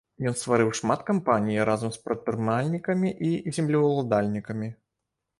[0.29, 4.71] Ён стварыў шмат кампаній разам з прадпрымальнікамі і землеўладальнікамі.